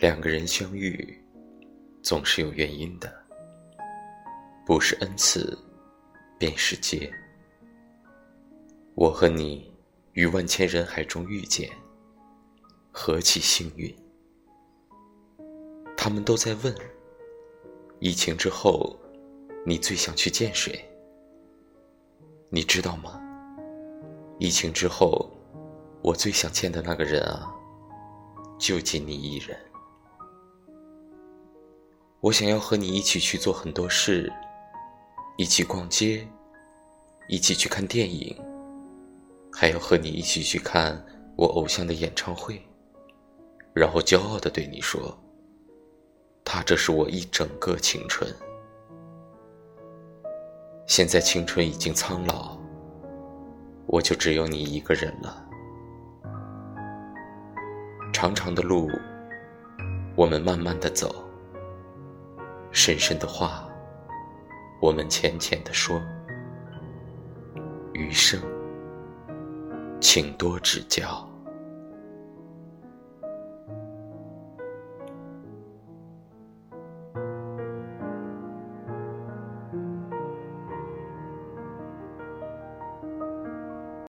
[0.00, 1.20] 两个人相遇，
[2.04, 3.12] 总是有原因的，
[4.64, 5.58] 不是恩赐，
[6.38, 7.12] 便是劫。
[8.94, 9.76] 我和你
[10.12, 11.68] 于万千人海中遇见，
[12.92, 13.92] 何其幸运！
[15.96, 16.72] 他们都在问：
[17.98, 18.96] 疫情之后，
[19.66, 20.88] 你最想去见谁？
[22.50, 23.20] 你知道吗？
[24.38, 25.28] 疫情之后，
[26.02, 27.52] 我最想见的那个人啊，
[28.60, 29.58] 就仅你一人。
[32.28, 34.30] 我想要和你一起去做很多事，
[35.38, 36.28] 一起逛街，
[37.26, 38.36] 一起去看电影，
[39.50, 41.02] 还要和你一起去看
[41.36, 42.60] 我偶像的演唱会，
[43.72, 45.18] 然后骄傲的对你说
[46.44, 48.30] ：“他这是我一整个青春。”
[50.86, 52.58] 现在青春已经苍老，
[53.86, 55.48] 我就只有你一个人了。
[58.12, 58.86] 长长的路，
[60.14, 61.24] 我们慢慢的走。
[62.88, 63.68] 深深的话，
[64.80, 66.00] 我们浅浅的说。
[67.92, 68.40] 余生，
[70.00, 71.28] 请多指教。